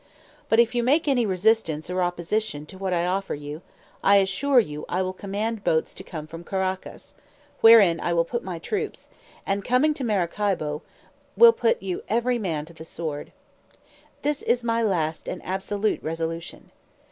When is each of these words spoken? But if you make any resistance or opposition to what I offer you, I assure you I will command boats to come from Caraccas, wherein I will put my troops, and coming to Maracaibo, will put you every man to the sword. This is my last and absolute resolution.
But 0.49 0.59
if 0.59 0.73
you 0.73 0.81
make 0.81 1.07
any 1.07 1.27
resistance 1.27 1.87
or 1.87 2.01
opposition 2.01 2.65
to 2.65 2.77
what 2.79 2.91
I 2.91 3.05
offer 3.05 3.35
you, 3.35 3.61
I 4.03 4.15
assure 4.15 4.59
you 4.59 4.83
I 4.89 5.03
will 5.03 5.13
command 5.13 5.63
boats 5.63 5.93
to 5.93 6.03
come 6.03 6.25
from 6.25 6.43
Caraccas, 6.43 7.13
wherein 7.59 7.99
I 7.99 8.11
will 8.11 8.25
put 8.25 8.43
my 8.43 8.57
troops, 8.57 9.09
and 9.45 9.63
coming 9.63 9.93
to 9.93 10.03
Maracaibo, 10.03 10.81
will 11.37 11.53
put 11.53 11.83
you 11.83 12.01
every 12.09 12.39
man 12.39 12.65
to 12.65 12.73
the 12.73 12.83
sword. 12.83 13.31
This 14.23 14.41
is 14.41 14.63
my 14.63 14.81
last 14.81 15.27
and 15.27 15.39
absolute 15.45 16.01
resolution. 16.01 16.71